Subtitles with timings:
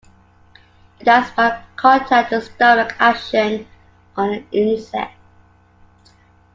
[0.99, 3.67] It acts by contact and stomach action
[4.17, 5.13] on the insect.